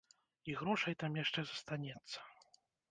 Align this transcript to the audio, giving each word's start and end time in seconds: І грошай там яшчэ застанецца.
І 0.51 0.55
грошай 0.61 0.97
там 1.03 1.21
яшчэ 1.23 1.39
застанецца. 1.51 2.19